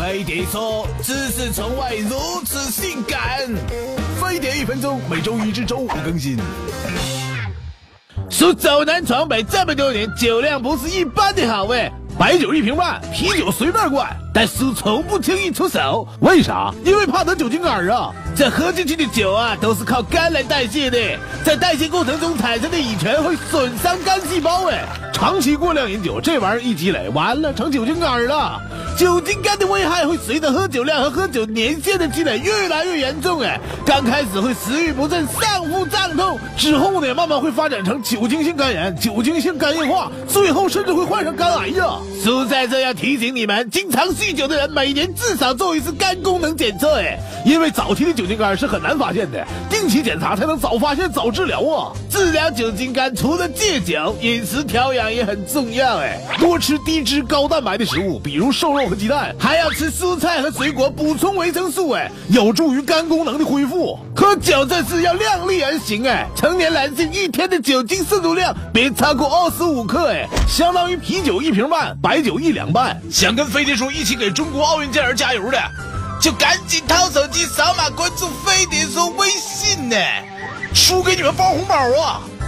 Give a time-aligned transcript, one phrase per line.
[0.00, 3.20] 飞碟说：“知识从外如此性感。”
[4.18, 6.38] 飞碟一分钟，每周一至周五更新。
[8.30, 11.92] 说走南闯北这么多年，酒量不是一般的好喂。
[12.18, 16.06] 白酒一瓶半，啤酒随便灌，但叔从不轻易出手。
[16.20, 16.72] 为啥？
[16.84, 18.10] 因为怕得酒精肝啊！
[18.36, 20.98] 这喝进去的酒啊，都是靠肝来代谢的，
[21.44, 24.84] 在代谢过程中产生的乙醛会损伤肝细胞哎。
[25.12, 28.58] 长期过量饮酒，这玩意儿一积累，完了成酒精肝了。
[28.96, 33.58] 酒精肝的危害会随着喝酒量和喝酒年限的积累越来越严重哎。
[33.84, 41.98] 刚开始会食欲不振、上腹胀痛，之后呢，慢慢会发展成酒精性肝炎、酒精性肝硬化，最后甚至会患上肝癌呀。
[42.22, 51.90] 叔在这要提醒你们，经常酗酒的人每年至少做一次肝功能检测哎，因为早期的酒精肝是很难发现的，定期检查才能早发现早治疗啊。
[52.20, 58.86] 治疗酒精肝除了戒酒，饮食调养也很重要哎，多吃低脂高蛋白的食物，比如瘦肉。
[58.86, 63.98] 和鸡蛋，还要吃蔬菜和水果补充维生素，哎，有助于肝功能的恢复。
[64.14, 73.00] 喝酒这事要量力而行，哎，成年男性一天的酒精摄入量别超过二十五克，哎，相当于啤酒一瓶半，白酒一两半。
[73.10, 75.58] 想跟飞碟叔一起给中国奥运健儿加油的，
[76.20, 79.59] 就赶紧掏手机扫码关注飞碟叔微信，
[81.20, 82.39] 你们包红包啊！